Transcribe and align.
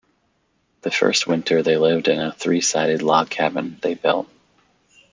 The 0.81 0.89
first 0.89 1.27
winter, 1.27 1.61
they 1.61 1.77
lived 1.77 2.07
in 2.07 2.19
a 2.19 2.31
three-sided 2.33 3.03
log 3.03 3.29
cabin 3.29 3.77
they 3.83 3.93
built. 3.93 4.27